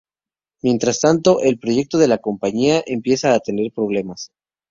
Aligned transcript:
Mientras 0.63 0.99
tanto, 0.99 1.41
el 1.41 1.59
proyecto 1.59 1.99
de 1.99 2.07
la 2.07 2.17
compañía 2.17 2.81
empieza 2.87 3.35
a 3.35 3.39
tener 3.39 3.71
problemas. 3.71 4.31